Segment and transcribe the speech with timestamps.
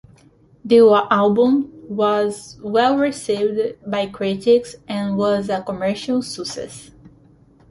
[0.65, 0.79] The
[1.11, 6.89] album was well received by critics and was a commercial success.